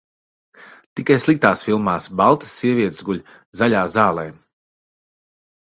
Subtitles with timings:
[0.99, 3.21] Tikai sliktās filmās baltas sievietes guļ
[3.63, 4.27] zaļā zālē.